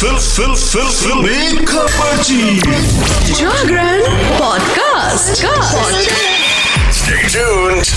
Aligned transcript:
Fill 0.00 0.16
फिल 0.16 0.54
फिल 0.56 0.86
fill 0.90 1.64
Khabarchi 1.66 2.58
Jagran 3.32 4.02
podcast 4.38 5.44
Stay 7.00 7.20
tuned. 7.34 7.90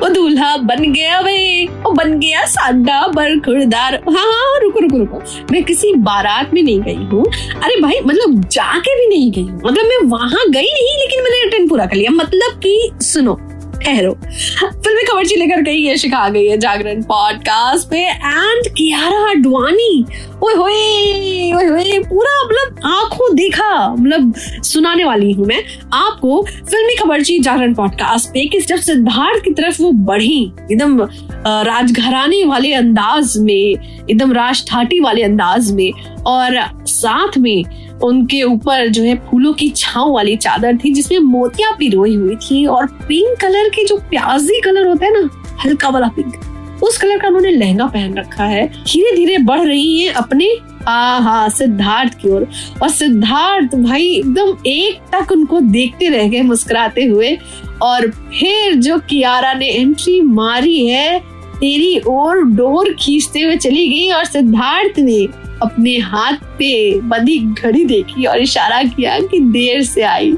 वो 0.00 0.08
दूल्हा 0.08 0.56
बन 0.56 0.92
गया 0.92 1.20
भाई 1.22 1.66
वो 1.84 1.92
बन 1.92 2.18
गया 2.18 2.44
सादा 2.46 3.00
बरखुरदार। 3.14 3.94
हाँ 4.08 4.26
हाँ 4.32 4.58
रुको 4.62 4.80
रुको 4.80 4.98
रुको। 4.98 5.22
मैं 5.52 5.62
किसी 5.64 5.94
बारात 6.10 6.54
में 6.54 6.62
नहीं 6.62 6.80
गई 6.82 7.04
हूँ। 7.12 7.24
अरे 7.62 7.80
भाई 7.80 8.00
मतलब 8.06 8.44
जाके 8.52 8.98
भी 9.00 9.06
नहीं 9.08 9.30
गई 9.32 9.42
हूँ। 9.42 9.60
मतलब 9.66 9.84
मैं 9.84 10.06
वहाँ 10.10 10.44
गई 10.50 10.72
नहीं 10.72 10.98
लेकिन 11.00 11.22
मैंने 11.22 11.46
अटेंड 11.46 11.68
पूरा 11.70 11.86
कर 11.86 11.96
लिया। 11.96 12.10
मतलब 12.10 12.60
कि 12.66 12.90
सुनो 13.02 13.38
ठहरो 13.84 14.12
फिल्मी 14.12 15.02
खबर 15.02 15.22
लेकर 15.38 15.62
गई 15.62 15.82
है 15.82 15.96
शिखा 15.96 16.28
गई 16.28 16.46
है 16.46 16.56
जागरण 16.58 17.02
पॉडकास्ट 17.02 17.88
पे। 17.88 18.00
एंड 18.00 18.68
कियारा 18.68 19.30
अडवाणी 19.30 20.04
ओए 20.44 20.54
होए, 20.54 21.52
ओए 21.54 21.98
पूरा 22.00 22.32
मतलब 22.44 22.80
आँखों 22.86 23.34
देखा 23.36 23.88
मतलब 23.90 24.34
सुनाने 24.64 25.04
वाली 25.04 25.32
हूँ 25.32 25.46
मैं। 25.46 25.62
आपको 25.94 26.42
फिल्मी 26.70 26.94
खबरची 26.94 27.38
जागरण 27.38 27.74
पॉडकास्ट 27.74 28.28
पे 28.28 28.44
कि 28.46 28.60
जब 28.60 28.76
सिद्धार्थ 28.78 29.44
की 29.44 29.50
तरफ़ 29.52 29.82
वो 29.82 29.90
बढ़ी, 30.04 30.42
एकदम 30.72 31.00
राजघराने 31.46 32.44
वाले 32.44 32.72
अंदाज 32.74 33.36
में, 33.38 34.06
एकदम 34.10 34.32
राज 34.32 34.64
ठाटी 34.68 35.00
वाले 35.00 35.22
अंदाज 35.22 35.72
में, 35.72 35.90
और 36.26 36.60
साथ 36.86 37.38
में 37.38 37.64
उनके 38.02 38.42
ऊपर 38.42 38.88
जो 38.88 39.02
है 39.02 39.16
फूलों 39.30 39.52
की 39.52 39.70
छाव 39.70 40.12
वाली 40.12 40.36
चादर 40.36 40.76
थी, 40.76 40.92
जिसमें 40.92 41.18
मोतियाँ 41.18 41.76
पिरोई 41.78 42.14
हुई 42.14 42.36
थी 42.36 42.66
और 42.66 42.86
पिंक 42.86 43.40
कलर 43.40 43.68
के 43.68 43.84
जो 43.84 43.96
प्याजी 43.96 44.60
कलर 44.60 44.86
होता 44.86 45.06
है 45.06 45.22
ना, 45.22 45.28
हल्का 45.64 45.88
वाला 45.88 46.08
पिंक 46.08 46.34
उस 46.82 46.98
कलर 46.98 47.18
का 47.18 47.28
उन्होंने 47.28 47.50
लहंगा 47.50 47.86
पहन 47.86 48.14
रखा 48.14 48.44
है। 48.44 48.66
धीरे 48.66 49.16
धीरे 49.16 49.38
बढ़ 49.38 49.60
रही 49.60 50.00
है 50.00 50.12
अपने, 50.12 50.56
आहा, 50.88 51.48
सिद्धार्थ 51.48 52.14
की 52.14 52.28
ओर। 52.28 52.48
और 52.82 52.88
सिद्धार्थ 52.88 53.74
भाई 53.74 54.06
एकदम 54.06 54.56
एक 54.66 54.98
तक 55.14 55.32
उनको 55.32 55.60
देखते 55.60 56.08
रह 56.08 56.28
गए 56.28 56.42
मुस्कुराते 56.42 57.04
हुए। 57.04 57.38
और 57.82 58.10
फिर 58.10 58.74
जो 58.74 58.98
कियारा 58.98 59.52
ने 59.54 59.68
एंट्री 59.68 60.20
मारी 60.20 60.86
है, 60.86 61.18
तेरी 61.54 62.00
ओर 62.08 62.42
डोर 62.42 62.96
खींचते 63.00 63.40
हुए 63.40 63.56
चली 63.56 63.88
गई 63.88 64.10
और 64.10 64.24
सिद्धार्थ 64.24 64.98
ने 64.98 65.28
अपने 65.64 65.98
हाथ 65.98 66.44
पे 66.58 67.00
बंधी 67.02 67.38
घड़ी 67.38 67.84
देखी 67.84 68.24
और 68.24 68.40
इशारा 68.40 68.82
किया 68.84 69.18
कि 69.20 69.40
देर 69.52 69.82
से 69.82 70.02
आई। 70.04 70.32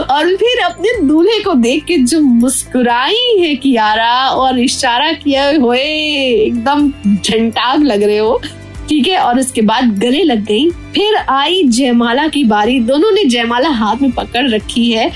और 0.00 0.34
फिर 0.36 0.60
अपने 0.64 0.90
दूल्हे 1.02 1.38
को 1.40 1.54
देख 1.56 1.84
के 1.84 1.96
जो 1.98 2.20
मुस्कुराई 2.20 3.36
है 3.38 3.54
कियारा 3.54 4.12
और 4.26 4.58
इशारा 4.58 5.12
किया, 5.14 5.48
हुए, 5.50 5.78
एकदम 5.78 6.90
झंटाग 7.14 7.82
लग 7.82 8.02
रहे 8.02 8.18
हो। 8.18 8.40
ठीक 8.88 9.08
है, 9.08 9.18
और 9.18 9.38
उसके 9.38 9.62
बाद 9.62 9.98
गले 9.98 10.22
लग 10.22 10.44
गई। 10.44 10.70
फिर 10.94 11.16
आई 11.16 11.62
जयमाला 11.64 12.26
की 12.28 12.44
बारी। 12.44 12.78
दोनों 12.80 13.10
ने 13.10 13.24
जयमाला 13.24 13.68
हाथ 13.70 14.02
में 14.02 14.10
पकड़ 14.12 14.48
रखी 14.50 14.90
है 14.92 15.10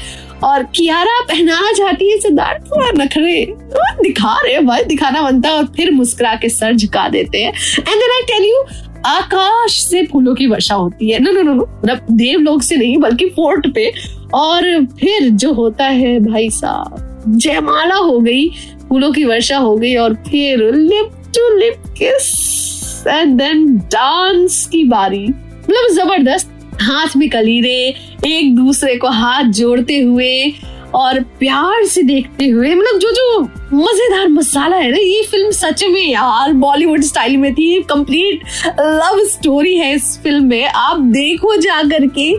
और 0.44 0.62
कियारा 0.76 1.20
पहनाना 1.20 1.72
चाहती 1.72 2.10
है 2.10 2.18
सिद्धार्थ 2.20 2.66
थोड़ा 2.66 2.90
नखरे 2.94 3.44
वो 3.44 4.02
दिखा 4.02 4.34
रहे 4.44 4.60
भाई, 4.60 4.84
दिखाना 4.84 5.22
बनता 5.22 5.48
है। 5.48 5.54
और 5.54 5.66
फिर 5.76 5.90
मुस्कुरा 5.90 6.34
के 6.34 6.48
सर 6.48 6.74
झुका 6.74 7.08
देते 7.08 7.42
हैं। 7.42 7.52
And 7.52 7.88
then 7.88 8.10
I 8.10 8.22
tell 8.28 8.48
you 8.48 8.64
आकाश 9.06 9.78
से 9.82 10.02
फूलों 10.06 10.34
की 10.34 10.46
वर्षा 10.46 10.74
होती 10.74 11.10
है। 11.10 11.18
नो 11.18 11.32
नो 11.32 11.42
नो 11.42 11.54
मतलब 11.54 12.06
देवलोक 12.10 12.62
से 12.62 12.76
नहीं, 12.76 12.96
बल्कि 12.98 13.28
फोर्ट 13.28 13.74
पे। 13.74 13.92
और 14.34 14.84
फिर 15.00 15.28
जो 15.30 15.52
होता 15.52 15.84
है 15.84 16.18
भाई 16.20 16.50
साहब, 16.50 17.26
जयमाला 17.28 17.94
हो 17.94 18.18
गई, 18.20 18.48
फूलों 18.88 19.12
की 19.12 19.24
वर्षा 19.24 19.58
हो 19.58 19.76
गई 19.76 19.94
और 19.94 20.14
फिर 20.28 20.72
lip 20.74 21.12
to 21.36 21.56
lip 21.56 21.82
kiss 21.98 23.04
and 23.08 23.38
then 23.38 23.76
dance 23.92 24.66
की 24.66 24.84
बारी। 24.84 25.26
मतलब 25.28 25.92
ज़बरदस्त 25.94 26.50
हाथ 26.82 27.16
में 27.16 27.28
कलीरे, 27.30 27.94
एक 28.26 28.54
दूसरे 28.56 28.96
को 28.96 29.08
हाथ 29.08 29.44
जोड़ते 29.52 29.98
हुए 29.98 30.52
और 30.94 31.20
प्यार 31.38 31.84
से 31.86 32.02
देखते 32.02 32.48
हुए 32.48 32.74
मतलब 32.74 32.98
जो 33.00 33.10
जो 33.12 33.40
मज़ेदार 33.72 34.28
मसाला 34.28 34.76
है 34.76 34.90
ना, 34.90 34.96
ये 34.96 35.22
फ़िल्म 35.30 35.50
सच 35.50 35.84
में 35.84 36.06
यार 36.06 36.52
बॉलीवुड 36.54 37.02
स्टाइल 37.02 37.36
में 37.36 37.52
थी। 37.54 37.82
कंप्लीट 37.82 38.42
लव 38.80 39.24
स्टोरी 39.30 39.76
है 39.76 39.94
इस 39.94 40.18
फ़िल्म 40.22 40.44
में। 40.44 40.64
आप 40.64 41.00
देखो 41.00 41.56
जा 41.56 41.82
करके। 41.82 42.32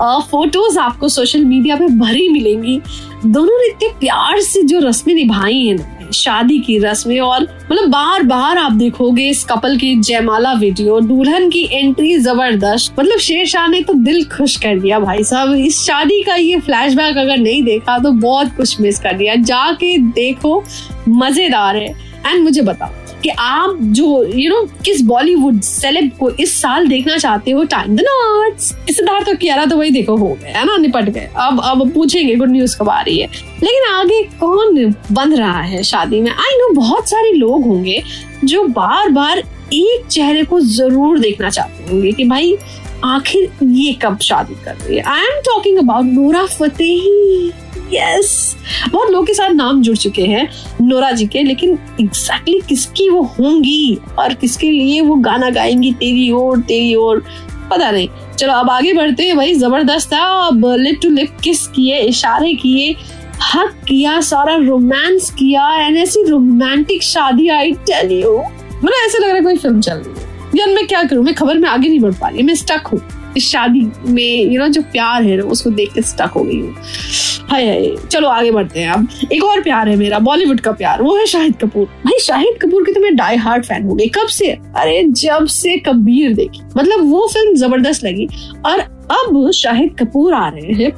फ़ोटोज़ 0.00 0.78
आपको 0.78 1.08
सोशल 1.08 1.44
मीडिया 1.44 1.76
पे 1.76 1.86
भरी 1.88 2.28
मिलेंगी। 2.28 2.80
दोनों 3.24 3.58
ने 3.58 3.66
इतने 3.66 3.88
प्यार 4.00 4.40
से 4.42 4.62
जो 4.62 4.78
रस्में 4.78 5.14
निभाई 5.14 5.60
है, 5.60 5.92
शादी 6.12 6.58
की 6.58 6.78
रस्में 6.78 7.18
और 7.20 7.42
मतलब 7.42 7.88
बार 7.90 8.22
बार 8.22 8.58
आप 8.58 8.72
देखोगे 8.72 9.28
इस 9.28 9.44
कपल 9.44 9.76
की 9.76 9.94
जयमाला 9.98 10.52
वीडियो 10.52 10.98
दुल्हन 11.00 11.48
की 11.50 11.62
एंट्री 11.72 12.16
ज़बरदस्त। 12.18 12.94
मतलब 12.98 13.18
शेर 13.18 13.46
शाह 13.46 13.66
ने 13.68 13.80
तो 13.80 13.94
दिल 13.94 14.24
खुश 14.28 14.56
कर 14.56 14.78
दिया 14.78 14.98
भाई 15.00 15.24
साहब। 15.24 15.54
इस 15.56 15.80
शादी 15.80 16.22
का 16.22 16.34
ये 16.34 16.58
फ्लैशबैक 16.60 17.16
अगर 17.16 17.36
नहीं 17.38 17.62
देखा 17.62 17.98
तो 17.98 18.10
बहुत 18.12 18.56
कुछ 18.56 18.80
मिस 18.80 19.00
कर 19.00 19.16
दिया। 19.16 19.34
जाके 19.36 19.96
देखो, 19.98 20.62
मज़ेदार 21.08 21.76
है। 21.76 21.88
एंड 22.26 22.42
मुझे 22.42 22.62
बताओ 22.62 23.03
कि 23.24 23.30
आप 23.30 23.78
जो 23.82 24.04
यू 24.24 24.32
you 24.32 24.48
नो 24.50 24.60
know, 24.60 24.84
किस 24.84 25.00
बॉलीवुड 25.02 25.60
सेलेब 25.60 26.10
को 26.20 26.30
इस 26.30 26.60
साल 26.62 26.86
देखना 26.86 27.16
चाहते 27.18 27.50
हो 27.50 27.64
टाइम 27.64 27.96
द 27.96 28.00
नॉट्स 28.00 28.64
सिद्धार्थ 28.90 29.28
और 29.28 29.64
तो 29.64 29.76
वही 29.76 29.90
देखो 29.90 30.16
हो 30.16 30.28
गए 30.42 30.48
है 30.48 30.64
ना 30.64 30.76
निपट 30.76 31.08
गए। 31.08 31.28
अब 31.36 31.60
अब 31.64 31.90
पूछेंगे 31.92 32.34
गुड 32.34 32.50
न्यूज़ 32.50 32.76
कब 32.78 32.88
आ 32.88 33.00
रही 33.00 33.18
है। 33.18 33.26
लेकिन 33.62 33.92
आगे 33.94 34.22
कौन 34.40 34.94
बन 35.12 35.34
रहा 35.34 35.60
है 35.60 35.82
शादी 35.82 36.20
में? 36.20 36.30
आई 36.30 36.56
नो 36.58 36.72
बहुत 36.74 37.08
सारे 37.10 37.32
लोग 37.32 37.66
होंगे 37.66 38.02
जो 38.44 38.64
बार 38.68 39.08
बार 39.10 39.38
एक 39.72 40.06
चेहरे 40.10 40.42
को 40.44 40.60
ज़रूर 40.60 41.18
देखना 41.18 41.50
चाहते 41.50 41.90
होंगे 41.90 42.12
कि 42.12 42.24
भाई 42.24 42.56
आखिर 43.04 43.50
ये 43.64 43.92
कब 44.02 44.18
शादी 44.18 44.54
कर 44.64 44.74
रही 44.74 44.96
है? 44.96 45.02
I 45.02 45.20
am 45.20 45.40
talking 45.46 45.78
about 45.78 46.04
Nora 46.04 46.44
Fatehi 46.46 47.50
yes 47.92 48.56
बहुत 48.92 49.10
लोगों 49.10 49.24
के 49.26 49.34
साथ 49.34 49.50
नाम 49.50 49.82
जुड़ 49.82 49.96
चुके 49.96 50.22
हैं 50.22 50.48
नोरा 50.80 51.10
जी 51.10 51.26
के, 51.26 51.42
लेकिन 51.42 51.70
एग्जैक्टली 52.00 52.52
exactly 52.52 52.68
किसकी 52.68 53.08
वो 53.08 53.22
होंगी 53.22 53.98
और 54.18 54.34
किसके 54.34 54.70
लिए 54.70 55.00
वो 55.00 55.14
गाना 55.16 55.50
गाएँगी, 55.50 55.92
तेरी 55.92 56.30
ओर 56.30 56.60
तेरी 56.60 56.94
ओर, 56.94 57.24
पता 57.70 57.90
नहीं। 57.90 58.08
चलो 58.38 58.52
अब 58.52 58.70
आगे 58.70 58.92
बढ़ते 58.92 59.26
हैं 59.26 59.36
भाई, 59.36 59.54
ज़बरदस्त 59.54 60.12
था 60.12 60.22
अब 60.46 60.66
लिप 60.78 60.98
टू 61.02 61.08
लिप 61.08 61.36
किस 61.44 61.66
किए, 61.66 61.98
इशारे 61.98 62.54
किए 62.54 62.94
हक 63.54 63.74
किया, 63.88 64.20
सारा 64.20 64.56
रोमांस 64.56 65.30
किया 65.30 65.68
एंड 65.76 65.96
ऐसी 65.96 66.24
रोमांटिक 66.28 67.02
शादी 67.02 67.48
आई 67.48 67.72
टेल 67.72 68.12
यू 68.12 68.38
मतलब 68.38 69.06
ऐसे 69.06 69.18
लग 69.18 69.24
रहा 69.24 69.34
है 69.34 69.42
कोई 69.42 69.56
फ़िल्म 69.56 69.80
चल 69.80 69.94
रही 69.94 70.20
है। 70.20 70.32
यार 70.56 70.68
मैं 70.68 70.86
क्या 70.86 71.02
करूँ? 71.04 71.24
मैं 71.24 71.34
खबर 71.34 71.58
में 71.58 71.68
आगे 71.68 71.88
नहीं 71.88 72.00
बढ़ 72.00 72.12
पा 72.12 72.28
रही। 72.28 72.42
मैं 72.42 72.54
स्टक 72.54 72.86
हूँ। 72.86 73.00
इस 73.36 73.48
शादी 73.50 73.80
में 74.06 74.52
यू 74.52 74.58
नो 74.60 74.68
जो 74.68 74.82
प्यार 74.82 75.22
है 75.22 75.36
ना, 75.36 75.42
उसको 75.42 75.70
देख 75.70 75.92
के 75.92 76.02
स्टक 76.02 76.30
हो 76.36 76.42
गई 76.42 76.60
हूँ। 76.60 76.74
हाय 77.50 77.66
हाय 77.66 77.88
चलो 78.10 78.28
आगे 78.28 78.50
बढ़ते 78.50 78.80
हैं 78.80 78.90
अब। 78.90 79.08
एक 79.32 79.44
और 79.44 79.60
प्यार 79.62 79.88
है 79.88 79.96
मेरा 79.96 80.18
बॉलीवुड 80.18 80.60
का 80.60 80.72
प्यार 80.72 81.02
वो 81.02 81.16
है 81.16 81.26
शाहिद 81.26 81.56
कपूर। 81.56 81.86
भाई 82.04 82.18
शाहिद 82.18 82.58
कपूर 82.62 82.84
की 82.84 82.92
तो 82.92 83.00
मैं 83.00 83.14
डाई 83.16 83.36
हार्ट 83.36 83.64
फ़ैन 83.64 83.86
हो 83.86 83.96
कब 84.14 84.28
से? 84.28 84.50
अरे 84.50 85.02
जब 85.04 85.46
से 85.46 85.76
कबीर 85.78 86.34
देखी। 86.34 86.60
मतलब 86.76 87.10
वो 87.10 87.26
फ़िल्म 87.32 87.54
ज़बरदस्त 87.56 88.04
लगी। 88.04 88.28
और 88.66 88.80
अब 88.80 89.50
शाहिद 89.54 89.96
कपूर 89.98 90.34
आ 90.34 90.48
रहे 90.48 90.72
हैं 90.74 90.90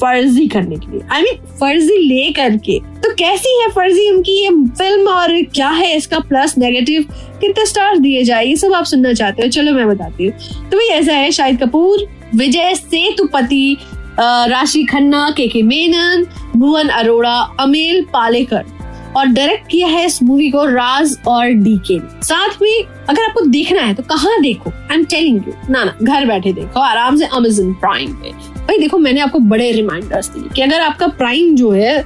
फर्जी 0.00 0.46
करने 0.48 0.76
के 0.76 0.90
लिए। 0.90 1.00
आई 1.02 1.20
I 1.20 1.24
मीन 1.24 1.34
mean, 1.34 1.58
फर्जी 1.60 1.96
ले 1.98 2.30
करके 2.32 2.78
तो 3.00 3.12
कैसी 3.14 3.60
है 3.60 3.68
फर्जी 3.68 4.08
उनकी 4.10 4.32
ये 4.32 4.50
फ़िल्म 4.78 5.08
और 5.08 5.40
क्या 5.54 5.68
है 5.70 5.94
इसका 5.96 6.18
प्लस 6.20 6.56
नेगेटिव 6.58 7.04
कितने 7.40 7.66
स्टार 7.66 7.98
दिए 7.98 8.22
जाए 8.24 8.44
ये 8.46 8.56
सब 8.56 8.72
आप 8.74 8.84
सुनना 8.84 9.12
चाहते 9.12 9.42
हो। 9.42 9.48
चलो 9.48 9.72
मैं 9.72 9.88
बताती 9.88 10.26
हूँ। 10.26 10.32
तो 10.70 10.76
भाई 10.76 10.86
ऐसा 10.98 11.12
है 11.12 11.30
शाहिद 11.30 11.62
कपूर 11.62 12.06
विजय 12.34 12.74
सेतुपति 12.74 13.76
राशि 14.20 14.82
खन्ना 14.84 15.30
के 15.36 15.46
के 15.48 15.62
मेनन, 15.62 16.26
भुवन 16.56 16.88
अरोड़ा, 16.90 17.38
अमेल 17.60 18.04
पालेकर। 18.12 18.64
और 19.16 19.26
डायरेक्ट 19.26 19.70
किया 19.70 19.86
है 19.88 20.04
इस 20.06 20.22
मूवी 20.22 20.50
को 20.50 20.64
राज 20.64 21.16
और 21.28 21.46
डीके 21.46 21.98
साथ 22.24 22.62
में 22.62 22.84
अगर 23.08 23.22
आपको 23.22 23.40
देखना 23.46 23.82
है 23.82 23.94
तो 23.94 24.02
कहाँ 24.02 24.40
देखो? 24.42 24.70
आई 24.70 24.96
एम 24.96 25.04
टेलिंग 25.04 25.36
यू 25.38 25.54
ना 25.70 25.84
ना, 25.84 25.94
घर 26.02 26.26
बैठे 26.26 26.52
देखो। 26.52 26.80
आराम 26.80 27.16
से 27.16 27.26
अमेजन 27.26 27.72
प्राइम 27.74 28.12
पे। 28.14 28.30
भाई 28.60 28.78
देखो, 28.78 28.98
मैंने 28.98 29.20
आपको 29.20 29.38
बड़े 29.38 29.70
रिमाइंडर्स 29.72 30.28
दिए 30.28 30.48
कि 30.56 30.62
अगर 30.62 30.80
आपका 30.80 31.06
प्राइम 31.08 31.54
जो 31.56 31.70
है 31.70 31.98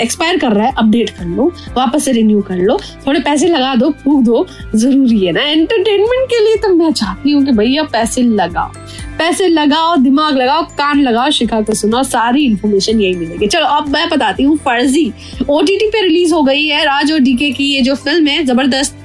एक्सपायर 0.00 0.38
कर 0.38 0.52
रहा 0.52 0.66
है 0.66 0.74
अपडेट 0.78 1.10
कर 1.10 1.24
लो, 1.26 1.50
वापस 1.76 2.04
से 2.04 2.12
रिन्यू 2.12 2.40
कर 2.42 2.56
लो, 2.56 2.78
थोड़े 3.06 3.20
पैसे 3.20 3.48
लगा 3.48 3.74
दो, 3.74 3.90
फूक 4.04 4.22
दो, 4.24 4.46
ज़रूरी 4.74 5.24
है 5.24 5.32
ना। 5.32 5.42
एंटरटेनमेंट 5.42 6.28
के 6.30 6.44
लिए 6.44 6.56
तो 6.58 6.74
मैं 6.76 6.92
चाहती 6.92 7.30
हूँ 7.30 7.44
कि 7.44 7.52
भैया 7.52 7.82
पैसे 7.92 8.22
लगाओ। 8.22 8.70
पैसे 9.18 9.46
लगाओ, 9.48 9.96
दिमाग 9.96 10.36
लगाओ, 10.36 10.62
कान 10.78 11.00
लगाओ, 11.00 11.30
शिखा 11.30 11.60
को 11.60 11.74
सुनाओ, 11.74 12.02
सारी 12.02 12.44
इन्फॉर्मेशन 12.44 13.00
यही 13.00 13.14
मिलेगी। 13.14 13.46
चलो, 13.46 13.66
अब 13.66 13.88
मैं 13.88 14.08
बताती 14.08 14.42
हूँ 14.42 14.56
फर्जी। 14.58 15.12
ओटीटी 15.50 15.88
पे 15.88 16.02
रिलीज़ 16.02 16.34
हो 16.34 16.42
गई 16.42 16.66
है 16.66 16.84
राज 16.84 17.12
और 17.12 17.18
डीके 17.18 17.50
की 17.50 17.64
ये 17.66 17.80
जो 17.82 17.94
फ़िल्म 17.94 18.26
है, 18.26 18.44
ज़बरदस्त 18.44 18.96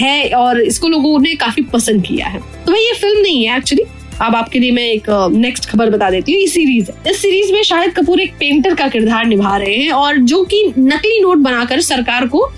है 0.00 0.28
और 0.30 0.60
इसको 0.60 0.88
लोगों 0.88 1.18
ने 1.20 1.34
काफ़ी 1.34 1.62
पसंद 1.64 2.02
किया 2.02 2.26
है। 2.26 2.38
तो 2.38 2.72
भाई, 2.72 2.80
ये 2.80 2.92
फ़िल्म 2.92 3.20
नहीं 3.20 3.44
है 3.44 3.56
एक्चुअली 3.58 3.84
अब 4.22 4.34
आपके 4.36 4.58
लिए 4.58 4.70
मैं 4.70 4.82
एक 4.82 5.06
नेक्स्ट 5.32 5.68
खबर 5.68 5.90
बता 5.90 6.10
देती 6.10 6.32
हूँ। 6.32 6.40
ये 6.40 6.46
सीरीज़ 6.46 6.90
है। 6.90 7.10
इस 7.10 7.20
सीरीज़ 7.22 7.52
में 7.52 7.62
शाहिद 7.62 7.92
कपूर 7.94 8.20
एक 8.20 8.32
पेंटर 8.32 8.74
का 8.74 8.86
किरदार 8.88 9.24
निभा 9.26 9.56
रहे 9.56 9.74
हैं 9.74 9.90
और 9.92 10.16
जो 10.16 10.42
कि 10.44 10.62
नकली 10.78 11.20
नोट 11.20 11.38
बनाकर 11.38 11.80
सरकार 11.80 12.26
को 12.26 12.48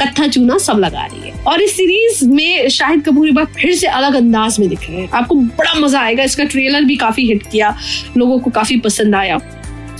कत्था 0.00 0.26
चूना 0.26 0.58
सब 0.58 0.78
लगा 0.78 1.04
रही 1.04 1.28
है। 1.28 1.42
और 1.44 1.62
इस 1.62 1.76
सीरीज़ 1.76 2.24
में 2.28 2.68
शाहिद 2.68 3.02
कपूर 3.04 3.28
एक 3.28 3.34
बार 3.34 3.44
फिर 3.56 3.74
से 3.74 3.86
अलग 3.88 4.14
अंदाज 4.14 4.58
में 4.60 4.68
दिख 4.68 4.88
रहे 4.88 5.00
हैं। 5.00 5.08
आपको 5.10 5.34
बड़ा 5.34 5.74
मज़ा 5.74 6.00
आएगा। 6.00 6.22
इसका 6.22 6.44
ट्रेलर 6.44 6.84
भी 6.84 6.96
काफ़ी 6.96 7.26
हिट 7.26 7.42
किया। 7.42 7.76
लोगों 8.16 8.38
को 8.38 8.50
काफ़ी 8.50 8.76
पसंद 8.80 9.14
आया। 9.14 9.38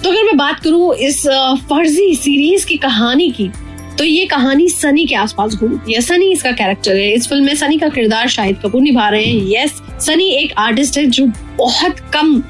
तो 0.03 0.11
अगर 0.11 0.25
मैं 0.25 0.37
बात 0.37 0.61
करूँ 0.61 0.95
इस 0.97 1.27
फर्जी 1.71 2.15
सीरीज़ 2.15 2.67
की 2.67 2.77
कहानी 2.79 3.31
की 3.31 3.51
तो 3.99 4.05
ये 4.05 4.25
कहानी 4.27 4.69
सनी 4.69 5.05
के 5.07 5.15
आसपास 5.15 5.55
घूमती 5.55 5.93
है। 5.93 6.01
सनी 6.01 6.31
इसका 6.33 6.53
कैरेक्टर 6.53 6.97
है। 6.97 7.13
इस 7.13 7.29
फ़िल्म 7.29 7.45
में 7.45 7.55
सनी 7.55 7.79
का 7.79 7.89
किरदार 7.89 8.29
शाहिद 8.29 8.57
कपूर 8.63 8.83
निभा 8.83 9.09
रहे 9.09 9.25
हैं। 9.25 9.45
यस 9.49 9.81
सनी 10.07 10.29
एक 10.33 10.53
आर्टिस्ट 10.59 10.99
है 10.99 11.05
जो 11.07 11.27
बहुत 11.59 12.01
कम 12.15 12.43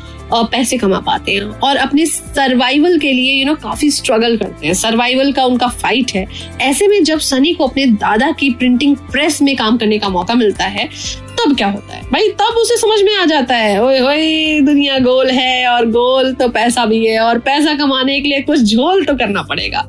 पैसे 0.43 0.79
कमा 0.79 0.99
पाते 0.99 1.33
हैं 1.33 1.41
और 1.41 1.77
अपने 1.77 2.07
सर्वाइवल 2.07 2.99
के 2.99 3.13
लिए 3.13 3.35
यू 3.35 3.47
नो 3.47 3.55
काफ़ी 3.55 3.91
स्ट्रगल 3.91 4.37
करते 4.37 4.67
हैं। 4.67 4.75
सर्वाइवल 4.75 5.33
का 5.33 5.45
उनका 5.45 5.69
फाइट 5.69 6.13
है। 6.15 6.27
ऐसे 6.61 6.89
में 6.89 7.05
जब 7.05 7.19
सनी 7.19 7.53
को 7.53 7.67
अपने 7.69 7.87
दादा 7.87 8.31
की 8.31 8.51
प्रिंटिंग 8.51 8.97
प्रेस 8.97 9.43
में 9.43 9.57
काम 9.57 9.77
करने 9.77 9.99
का 9.99 10.09
मौका 10.09 10.35
मिलता 10.35 10.65
है 10.65 10.89
तब 11.35 11.55
क्या 11.57 11.69
होता 11.69 11.95
है? 11.95 12.03
भाई, 12.13 12.29
तब 12.31 12.57
उसे 12.59 12.77
समझ 12.77 13.01
में 13.03 13.15
आ 13.17 13.25
जाता 13.25 13.57
है। 13.57 13.83
ओए 13.85 14.01
ओए, 14.01 14.61
दुनिया 14.61 14.99
गोल 14.99 15.31
है 15.31 15.67
और 15.69 15.87
गोल 15.87 16.33
तो 16.33 16.49
पैसा 16.49 16.85
भी 16.87 17.05
है 17.07 17.19
और 17.21 17.39
पैसा 17.39 17.75
कमाने 17.75 18.21
के 18.21 18.29
लिए 18.29 18.41
कुछ 18.41 18.61
झोल 18.61 19.05
तो 19.05 19.15
करना 19.15 19.43
पड़ेगा। 19.43 19.81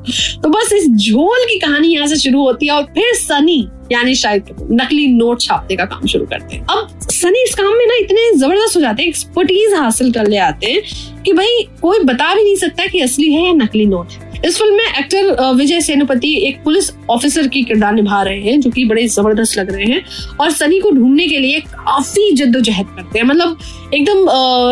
तो 0.42 0.48
बस 0.48 0.72
इस 0.72 0.88
झोल 0.88 1.44
की 1.44 1.58
कहानी 1.58 1.88
यहाँ 1.88 2.06
से 2.06 2.16
शुरू 2.16 2.42
होती 2.42 2.66
है 2.66 2.72
और 2.72 2.82
फिर 2.94 3.14
सनी, 3.14 3.68
यानी 3.92 4.14
शायद 4.14 4.68
नकली 4.72 5.06
नोट 5.06 5.40
छापने 5.40 5.76
का 5.76 5.84
काम 5.84 6.06
शुरू 6.06 6.26
करते 6.26 6.56
हैं। 6.56 6.66
अब 6.66 7.08
सनी 7.10 7.42
इस 7.44 7.54
काम 7.54 7.66
में 7.68 7.86
ना 7.86 7.96
इतने 7.96 8.30
ज़बरदस्त 8.38 8.76
हो 8.76 8.80
जाते 8.80 9.02
हैं 9.02 9.08
एक्सपर्टीज 9.08 9.74
हासिल 9.74 10.12
कर 10.12 10.26
ले 10.26 10.36
आते 10.38 10.72
हैं 10.72 11.22
कि 11.22 11.32
भाई, 11.32 11.62
कोई 11.82 11.98
बता 11.98 12.34
भी 12.34 12.42
नहीं 12.44 12.56
सकता 12.56 12.86
कि 12.86 13.00
असली 13.00 13.32
है 13.32 13.46
या 13.46 13.52
नकली 13.54 13.86
नोट। 13.86 14.10
है 14.10 14.25
इस 14.44 14.58
फ़िल्म 14.58 14.74
में 14.74 14.98
एक्टर 14.98 15.52
विजय 15.54 15.80
सेनापति 15.80 16.32
एक 16.48 16.62
पुलिस 16.64 16.90
ऑफिसर 17.10 17.46
की 17.48 17.62
किरदार 17.62 17.92
निभा 17.92 18.22
रहे 18.22 18.40
हैं, 18.40 18.60
जो 18.60 18.70
कि 18.70 18.84
बड़े 18.84 19.06
ज़बरदस्त 19.06 19.58
लग 19.58 19.72
रहे 19.74 19.84
हैं। 19.84 20.02
और 20.40 20.50
सनी 20.50 20.80
को 20.80 20.90
ढूँढने 20.90 21.26
के 21.26 21.38
लिए 21.38 21.60
काफ़ी 21.60 22.30
जद्दोजहद 22.32 22.86
करते 22.86 23.18
हैं। 23.18 23.26
मतलब 23.26 23.58
एकदम 23.94 24.26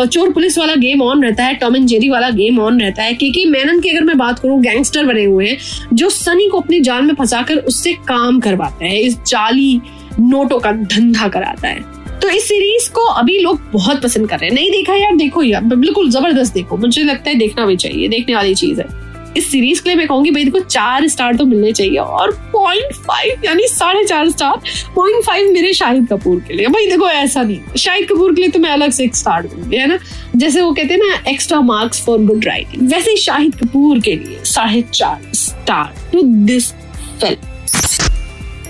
चोर 0.05 0.31
पुलिस 0.31 0.57
वाला 0.57 0.75
गेम 0.75 1.01
ऑन 1.01 1.23
रहता 1.23 1.43
है, 1.43 1.53
टॉम 1.53 1.75
एंड 1.75 1.87
जेरी 1.87 2.09
वाला 2.09 2.29
गेम 2.29 2.59
ऑन 2.59 2.81
रहता 2.81 3.03
है। 3.03 3.13
क्योंकि 3.13 3.45
मैनन 3.45 3.79
की 3.79 3.89
अगर 3.89 4.03
मैं 4.03 4.17
बात 4.17 4.39
करूँ, 4.39 4.61
गैंगस्टर 4.61 5.05
बने 5.05 5.23
हुए 5.23 5.47
हैं, 5.47 5.57
जो 5.93 6.09
सनी 6.09 6.47
को 6.47 6.59
अपनी 6.59 6.79
जान 6.79 7.05
में 7.05 7.13
फंसाकर 7.13 7.57
उससे 7.57 7.93
काम 7.93 8.39
करवाता 8.39 8.85
है, 8.85 8.99
इस 8.99 9.17
जाली 9.17 9.79
नोटों 10.19 10.59
का 10.59 10.71
धंधा 10.71 11.27
कराता 11.27 11.67
है। 11.67 11.79
तो 12.19 12.29
इस 12.29 12.47
सीरीज़ 12.47 12.91
को 12.91 13.01
अभी 13.01 13.39
लोग 13.39 13.59
बहुत 13.73 14.01
पसंद 14.01 14.29
कर 14.29 14.39
रहे 14.39 14.49
हैं। 14.49 14.55
नहीं 14.55 14.71
देखा 14.71 14.95
यार, 14.95 15.15
देखो 15.15 15.43
यार, 15.43 15.63
बिल्कुल 15.63 16.09
ज़बरदस्त 16.09 16.53
देखो। 16.53 16.77
मुझे 16.77 17.03
लगता 17.03 17.29
है 17.29 17.35
देखना 17.35 17.65
भी 17.65 17.75
चाहिए, 17.75 18.07
देखने 18.07 18.35
वाली 18.35 18.55
चीज़ 18.55 18.81
है। 18.81 19.04
इस 19.37 19.49
सीरीज़ 19.51 19.81
के 19.81 19.89
लिए 19.89 19.97
मैं 19.97 20.07
कहूँगी 20.07 20.31
भाई, 20.31 20.43
देखो, 20.43 20.59
चार 20.59 21.07
स्टार 21.07 21.35
तो 21.35 21.45
मिलने 21.45 21.71
चाहिए। 21.71 21.97
और 21.97 22.31
पॉइंट 22.53 22.93
फाइव 22.97 23.41
यानी 23.45 23.67
साढ़े 23.67 24.03
चार 24.05 24.29
स्टार 24.29 24.57
पॉइंट 24.95 25.23
फाइव 25.25 25.51
मेरे 25.53 25.73
शाहिद 25.73 26.07
कपूर 26.09 26.39
के 26.47 26.53
लिए। 26.53 26.67
भाई, 26.67 26.87
देखो, 26.89 27.09
ऐसा 27.09 27.43
नहीं। 27.43 27.75
शाहिद 27.77 28.07
कपूर 28.09 28.33
के 28.35 28.41
लिए 28.41 28.49
तो 28.49 28.59
मैं 28.59 28.69
अलग 28.69 28.91
से 28.91 29.03
एक 29.03 29.15
स्टार 29.15 29.47
दूँगी, 29.47 29.77
है 29.77 29.87
ना? 29.87 29.97
जैसे 30.35 30.61
वो 30.61 30.71
कहते 30.73 30.93
हैं 30.93 31.01
ना 31.01 31.31
extra 31.31 31.59
marks 31.61 32.05
for 32.05 32.23
good 32.25 32.45
writing 32.45 32.89
वैसे 32.91 33.15
शाहिद 33.17 33.55
कपूर 33.55 33.99
के 33.99 34.15
लिए 34.15 34.39
साढ़े 34.45 34.81
चार 34.93 35.31
स्टार 35.33 35.93
टू 36.11 36.21
दिस 36.45 36.71
फ़िल्म 36.71 37.54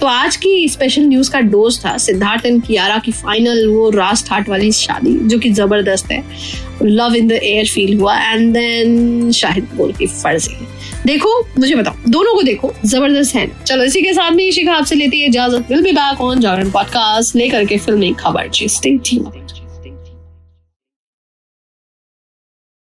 तो 0.05 0.09
आज 0.09 0.35
की 0.35 0.69
स्पेशल 0.69 1.01
न्यूज़ 1.01 1.31
का 1.31 1.39
डोज 1.39 1.85
था 1.85 1.97
सिद्धार्थ 1.97 2.45
एंड 2.45 2.63
कियारा 2.63 2.97
की 2.97 3.11
फाइनल 3.11 3.67
वो 3.67 3.89
रास 3.89 4.27
ठाट 4.27 4.49
वाली 4.49 4.71
शादी, 4.71 5.13
जो 5.27 5.39
कि 5.39 5.49
ज़बरदस्त 5.49 6.11
है। 6.11 6.23
Love 6.83 7.15
in 7.15 7.27
the 7.27 7.31
air 7.31 7.67
feel 7.67 7.99
हुआ 7.99 8.19
एंड 8.19 8.53
देन 8.53 9.31
शाहिद 9.31 9.69
बोल 9.75 9.93
की 9.93 10.07
फर्जी। 10.07 10.67
देखो, 11.05 11.47
मुझे 11.59 11.75
बताओ, 11.75 11.93
दोनों 12.09 12.35
को 12.35 12.41
देखो, 12.41 12.73
ज़बरदस्त 12.85 13.35
है। 13.35 13.51
चलो, 13.65 13.83
इसी 13.83 14.01
के 14.01 14.13
साथ 14.13 14.31
में 14.31 14.51
शिखा 14.51 14.73
आपसे 14.73 14.95
लेती 14.95 15.19
है 15.19 15.27
इजाज़त। 15.27 15.71
Will 15.71 15.81
be 15.81 15.91
back 15.91 16.21
on 16.21 16.39
Jagran 16.39 16.71
podcast 16.71 17.35
लेकर 17.35 17.65
के 17.65 17.77
फिल्मी 17.77 18.15
खबर 18.19 18.47
जी। 18.47 18.67
स्टे 18.67 19.44